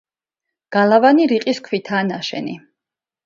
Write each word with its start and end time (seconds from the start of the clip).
გალავანი 0.75 1.27
რიყის 1.31 1.61
ქვითაა 1.67 2.07
ნაშენი. 2.09 2.57